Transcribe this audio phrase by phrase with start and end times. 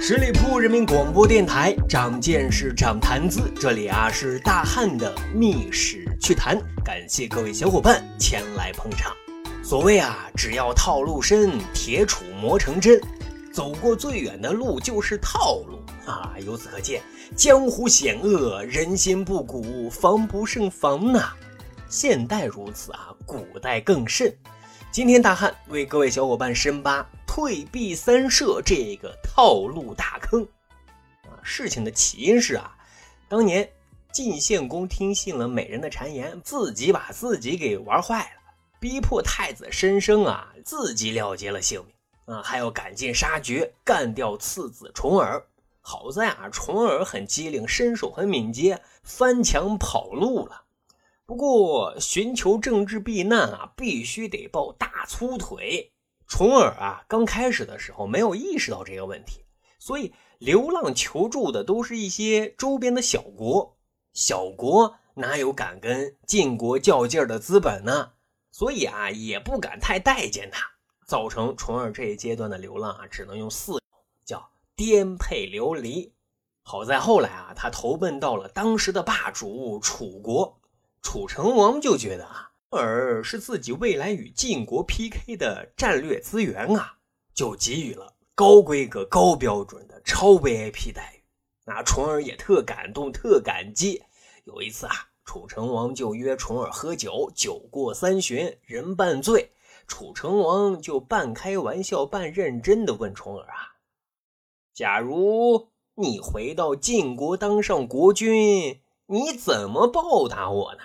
[0.00, 3.40] 十里铺人民广播电台，长见识，长谈资。
[3.58, 9.12] 这里啊是大汉的密史趣谈，感谢各位小伙伴前来捧场。
[9.64, 13.00] 所谓啊，只要套路深，铁杵磨成针。
[13.52, 15.75] 走过最远的路就是套路
[16.06, 16.34] 啊！
[16.44, 17.02] 由此可见，
[17.36, 21.34] 江湖险恶，人心不古，防不胜防呐。
[21.88, 24.34] 现代如此啊，古代更甚。
[24.90, 27.06] 今天大汉为各位小伙伴深扒。
[27.26, 30.42] 退避三舍这个套路大坑
[31.24, 31.36] 啊！
[31.42, 32.74] 事情的起因是啊，
[33.28, 33.68] 当年
[34.10, 38.40] 晋献公听信了美人的谗言，自己把自己给玩坏了，
[38.80, 45.44] 逼迫太子申生啊自己了结了性命啊，还要赶尽杀绝，干掉次子重耳。
[45.88, 50.64] 好在啊，重耳很机灵，身手很敏捷，翻墙跑路了。
[51.24, 55.92] 不过寻求政治避难啊，必须得抱大粗腿。
[56.26, 59.44] 重耳啊，刚开始的时候没有意识到这个问题，
[59.78, 63.76] 所以流浪求助的都是一些周边的小国，
[64.12, 68.10] 小国哪有敢跟晋国较劲儿的资本呢？
[68.50, 70.66] 所以啊，也不敢太待见他，
[71.06, 73.80] 造成重耳这一阶段的流浪啊，只能用四
[74.24, 76.12] 叫颠沛流离。
[76.62, 80.60] 好在后来啊，他投奔到了当时的霸主楚国，
[81.02, 82.52] 楚成王就觉得啊。
[82.68, 86.98] 而是自己未来与晋国 PK 的战略资源啊，
[87.32, 91.22] 就给予了高规格、高标准的超 VIP 待遇。
[91.64, 94.02] 那重耳也特感动、特感激。
[94.44, 94.92] 有一次啊，
[95.24, 99.52] 楚成王就约重耳喝酒，酒过三巡，人半醉，
[99.86, 103.75] 楚成王就半开玩笑、半认真的问重耳啊
[104.76, 110.80] ：“假如你回到晋国当上国君，你怎么报答我呢？”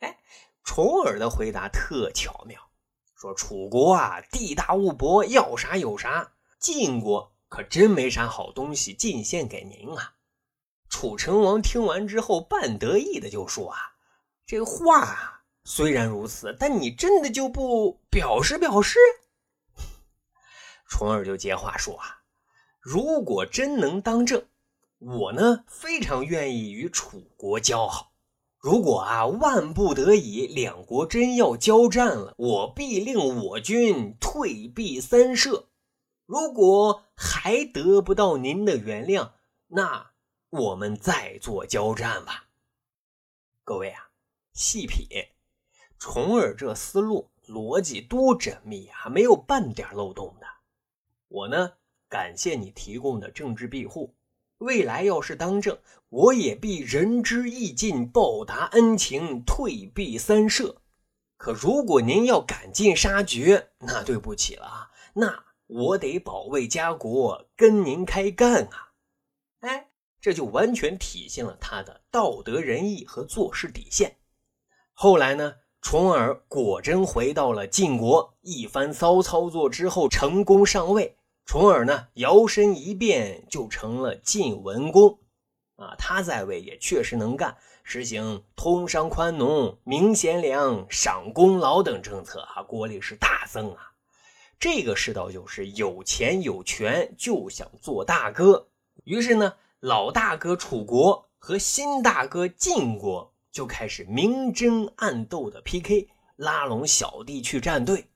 [0.00, 0.18] 哎。
[0.64, 2.60] 重耳的回答特巧妙，
[3.14, 10.16] 说：“楚国啊，地大物博，要啥有啥；晋国可真没啥好东西进献给您啊。”
[10.90, 13.78] 楚成王听完之后，半得意的就说：“啊，
[14.44, 18.98] 这话虽然如此，但你真的就不表示表示？”
[20.90, 22.17] 重耳就接话说：“啊，
[22.80, 24.46] 如果真能当政，
[24.98, 28.12] 我呢非常愿意与楚国交好。”
[28.60, 35.68] 如果啊，万不得已，两国真要交战了，我必令我军退避三舍。
[36.26, 39.30] 如果还得不到您的原谅，
[39.68, 40.10] 那
[40.50, 42.48] 我们再做交战吧。
[43.62, 44.10] 各位啊，
[44.52, 45.06] 细品，
[45.96, 50.46] 重耳这思路逻辑多缜密啊，没有半点漏洞的。
[51.28, 51.74] 我呢，
[52.08, 54.14] 感谢你提供的政治庇护。
[54.58, 60.82] 未来要是当政，我也必仁至义尽，报答恩情，退避三舍。
[61.36, 68.90] 可如果您要赶尽杀绝，那对不起了啊，那我得保卫家国，跟您开干啊！
[69.60, 69.90] 哎，
[70.20, 74.16] 这就完全体现了他的道德仁义和做事底线。
[74.92, 81.17] 后来呢，重耳果真回到了晋国，一番骚操作之后，成功上位。
[81.48, 85.18] 重耳呢，摇身一变就成了晋文公，
[85.76, 93.92] 啊，他在位也确实能干，实行通商宽农、明贤良、赏功劳等政策，啊，国力是大增啊。
[94.60, 98.68] 这个世道就是有钱有权就想做大哥，
[99.04, 108.10] 于是呢，老大哥楚国和新大哥晋国就开始明争暗斗的 PK，拉拢小弟去站队。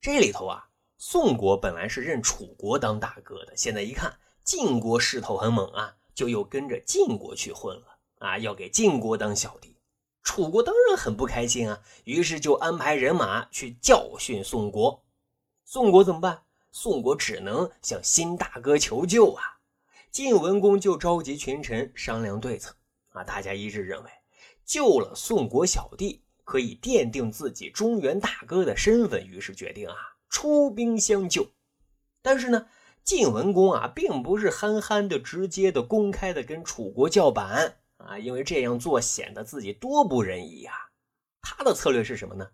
[0.00, 0.70] 这里头啊。
[1.04, 9.76] 宋国本来是认楚国当大哥的，现在一看晋国势头很猛啊，就又跟着晋国去混了啊，要给晋国当小弟。
[10.22, 15.04] 楚国当然很不开心啊，于是就安排人马去教训宋国。
[15.64, 16.44] 宋国怎么办？
[16.70, 19.58] 宋国只能向新大哥求救啊。
[20.12, 22.76] 晋文公就召集群臣商量对策
[23.08, 24.10] 啊，大家一致认为
[24.64, 29.96] 救了宋国小弟可以奠定自己中原大哥的身份，于是决定啊。
[30.32, 31.46] 出兵相救，
[32.22, 32.66] 但是呢，
[33.04, 40.72] 晋文公啊，并不是憨憨的、直接的、公开的跟楚国叫板啊，因为这样做显得自己多不仁义呀。
[41.42, 42.48] 他的策略是什么呢？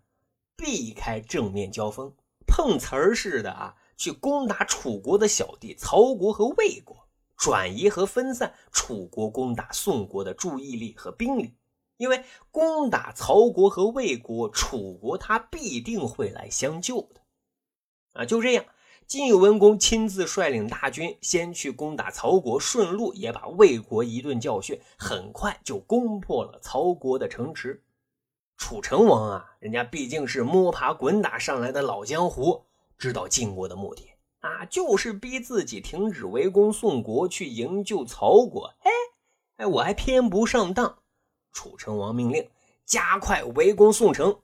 [0.57, 2.13] 避开正面交锋，
[2.45, 11.55] 碰瓷儿似的啊，去攻打楚国的小弟曹国和魏国，转移和分散楚国攻打宋国的注意力和兵力。
[11.95, 17.18] 因为攻打曹国和魏国，楚国他必定会来相救的。
[18.13, 18.65] 啊，就这样，
[19.07, 27.83] 晋文公亲自率领大军先去攻打曹国，顺路也把魏国一顿教训，很快就攻破了曹国的城池。
[28.57, 32.65] 楚成王啊，人家毕竟是摸爬滚打上来的老江湖，
[32.97, 34.09] 知道晋国的目的
[34.41, 38.73] 啊，就是逼自己停止围攻宋国，去营救曹国。
[38.79, 38.91] 哎
[39.57, 40.99] 哎，我还偏不上当。
[41.51, 42.49] 楚成王命令
[42.85, 44.39] 加快围攻宋城。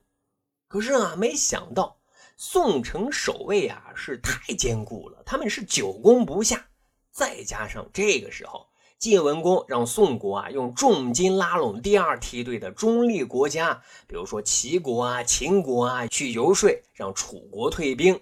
[0.66, 1.98] 可是啊，没想到
[2.36, 6.66] 宋城守卫啊是太坚固了，他们是久攻不下。
[7.10, 8.68] 再加上这个时候。
[8.98, 18.18] 晋文公让宋国啊用重金拉拢第二梯队的中立国家，比如说齐国啊、秦国啊，去游说让楚国退兵。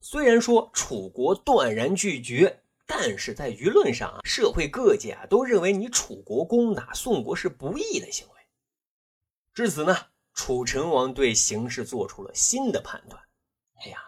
[0.00, 8.34] 虽然说楚国断然拒绝，但是在舆论上啊，社会各界啊都认为你楚国攻打宋国是不义的行为。
[9.52, 9.96] 至此呢，
[10.34, 13.20] 楚成王对形势做出了新的判断：
[13.84, 13.98] 哎呀，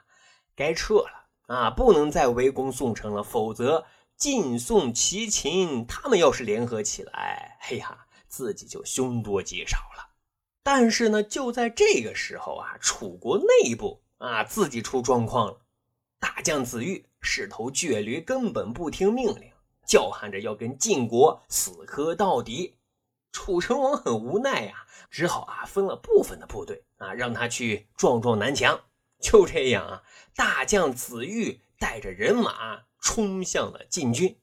[0.56, 3.86] 该撤了啊，不能再围攻宋城了，否则。
[4.16, 10.14] 晋、宋、齐、秦，他们要是联合起来，哎呀，自己就凶多吉少了。
[10.62, 15.60] 但是呢，就在这个时候啊，楚国内部啊，自己出状况了。
[16.20, 19.50] 大将子玉是头倔驴，根本不听命令，
[19.84, 22.78] 叫喊着要跟晋国死磕到底。
[23.32, 28.80] 楚成王很无奈呀，只好啊，分了部分的部队啊，让他去撞撞南墙。
[29.24, 30.02] 就这样啊，
[30.36, 32.84] 大将子玉带着人马。
[33.06, 34.34] 冲向了晋军。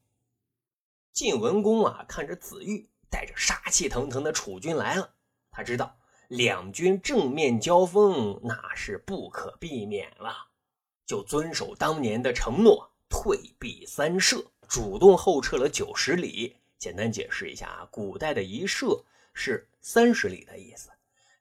[1.12, 5.16] 晋文公啊，看着子玉带着杀气腾腾的楚军来了，
[5.50, 5.98] 他知道
[6.28, 10.50] 两军正面交锋那是不可避免了，
[11.08, 16.58] 就遵守当年的承诺，退避三舍，主动后撤了九十里。
[16.78, 19.04] 简单解释一下啊，古代的一舍
[19.34, 20.92] 是三十里的意思。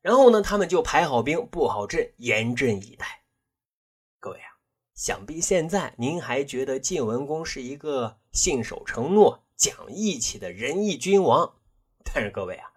[0.01, 3.20] 然后呢，他们就排好兵，布好阵，严阵以待。
[4.21, 4.47] 各位啊。
[4.95, 11.55] 想必现在您还觉得晋文公是一个信守承诺、讲义气的仁义君王，
[12.05, 12.71] 但是各位啊，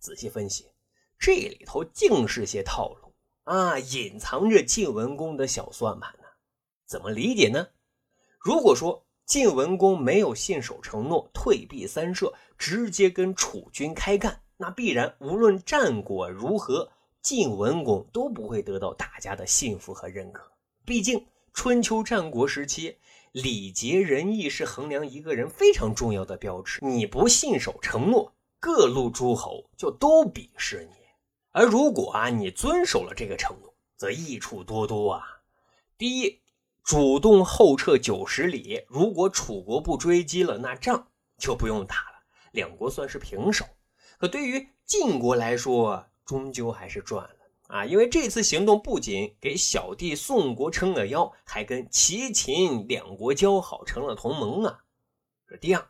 [0.00, 0.72] 仔细分析，
[1.20, 3.14] 这里头竟是些套路
[3.44, 6.24] 啊，隐藏着晋文公的小算盘呢。
[6.84, 7.68] 怎么理解呢？
[8.40, 16.90] 如果说晋文公没有信守承诺、退避三舍，直接跟楚军开干，那必然无论战果如何，
[17.22, 20.50] 晋文公都不会得到大家的信服和认可。
[20.88, 21.26] 毕竟。
[21.52, 22.96] 春秋战国时期，
[23.32, 26.78] 礼节仁义是衡量一个人非常重要的标志。
[26.82, 30.96] 你不信守承诺，各路诸侯就都鄙视你；
[31.50, 35.22] 而如果啊，你遵守了这个承诺，则益处多多啊。
[35.98, 36.40] 第一，
[36.84, 43.66] 主动后撤九十里，如果楚国不追击了，那仗就不用打了，两国算是平手。
[44.16, 47.37] 可对于晋国来说，终究还是赚了。
[47.68, 54.84] 啊，因为这次行动不仅给小弟宋国撑了腰，还跟齐秦两国交好，成了同盟啊。
[55.46, 55.86] 这第二，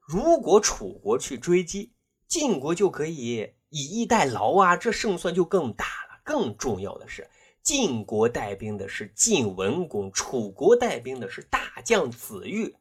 [0.00, 1.92] 如果楚国去追击
[2.26, 6.20] 晋国，就可以以逸待劳啊，这胜算就更大了。
[6.24, 7.30] 更重要的是，
[7.62, 12.74] 晋国带兵的是晋文公，楚国带兵的是大将子玉，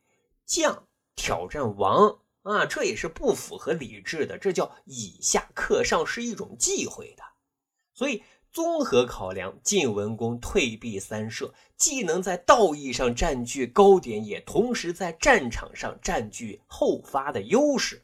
[0.48, 7.22] 将挑战王啊，这也是不符合理智的，这叫以下克上，是一种忌讳的，
[7.94, 8.24] 所以。
[8.51, 18.04] 综合考量，晋文公退避三舍，既能在道义上占据高点，也同时在战场上占据后发的优势。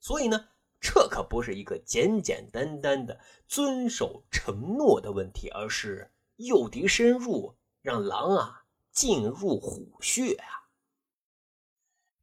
[0.00, 0.48] 所以呢，
[0.80, 10.46] 这可不是一个简简单单的遵守承诺的问题，而是诱敌深入，让狼啊进入虎穴啊。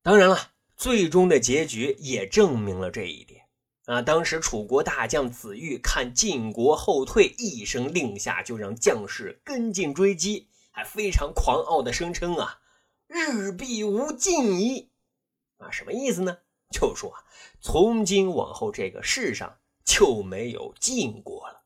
[0.02, 0.38] 当然了，
[0.76, 3.43] 最终的结局也证明了这一点。
[3.86, 4.02] 啊！
[4.02, 12.62] 当时楚国大将子玉看晋国后退，一声令下，就让将士跟进追击，还非常狂傲的声称：“啊，
[13.08, 14.90] 日必无晋矣！”
[15.60, 16.38] 啊，什么意思呢？
[16.72, 17.24] 就说啊，
[17.60, 21.64] 从今往后这个世上就没有晋国了。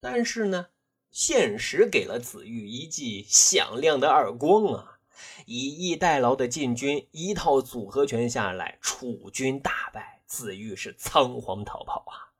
[0.00, 0.66] 但是呢，
[1.10, 4.98] 现实给了子玉一记响亮的耳光啊！
[5.46, 10.13] 以逸待劳的晋军一套组合拳下来，楚军大败。
[10.34, 12.34] 子玉是仓皇逃跑啊！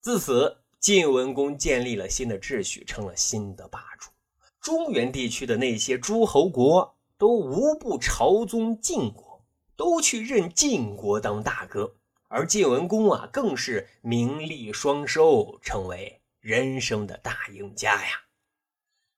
[0.00, 4.08] 自此，晋文公建立了新的秩序，成了新的霸主。
[4.58, 9.44] 中原地区的那些诸侯国都无不朝宗晋国，
[9.76, 11.94] 都去认晋国当大哥。
[12.28, 18.22] 而晋文公啊，更是名利双收，成为人生的大赢家呀！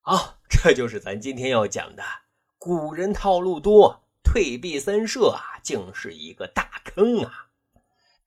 [0.01, 2.03] 好，这就是咱今天要讲的。
[2.59, 7.50] 古人套路多，退避三舍啊，竟是一个大坑啊！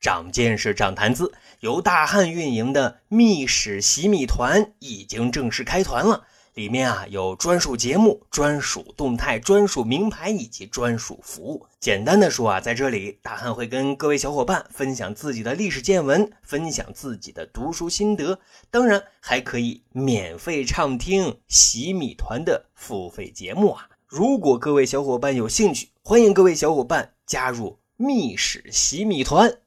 [0.04, 1.32] 长见识，长谈资。
[1.62, 11.66] 由大汉运营的密史洗米团已经正式开团了，里面啊有专属节目、专属动态、专属名牌以及专属服务。
[11.80, 18.38] 简单的说啊，在这里大汉会跟各位小伙伴分享自己的历史见闻，分享自己的读书心得，
[18.70, 23.88] 当然还可以免费畅听洗米团的付费节目啊。
[24.06, 29.60] 如果各位小伙伴有兴趣，欢迎各位小伙伴加入密史洗米团。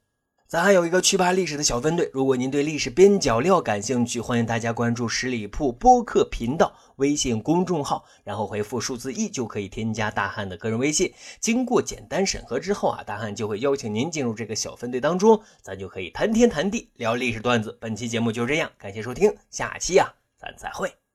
[0.49, 11.13] 咱还有一个趣扒历史的小分队，如果您对历史边角料感兴趣，欢迎大家关注十里铺播客频道微信公众号，然后回复数字一就可以添加大汉的个人微信。
[11.41, 17.77] 经过简单审核之后啊，大汉就会邀请您进入这个小分队当中，咱就可以谈天谈地聊历史段子。
[17.81, 21.06] 本期节目就这样，感谢收听，下期啊，咱再会。